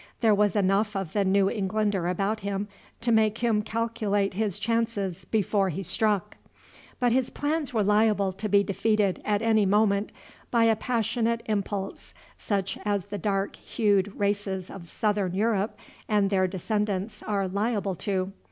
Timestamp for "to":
3.01-3.11, 8.33-8.49, 17.93-18.31